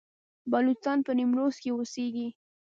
بلوڅان 0.51 0.97
په 1.05 1.11
نیمروز 1.19 1.55
کې 1.61 1.69
اوسیږي؟ 1.73 2.27